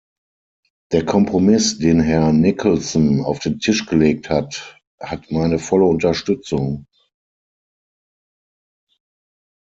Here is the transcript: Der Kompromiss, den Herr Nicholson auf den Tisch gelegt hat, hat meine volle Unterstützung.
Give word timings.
Der 0.93 1.05
Kompromiss, 1.05 1.77
den 1.77 1.99
Herr 1.99 2.33
Nicholson 2.33 3.23
auf 3.23 3.37
den 3.37 3.59
Tisch 3.59 3.85
gelegt 3.85 4.31
hat, 4.31 4.79
hat 4.99 5.29
meine 5.31 5.59
volle 5.59 5.85
Unterstützung. 5.85 6.87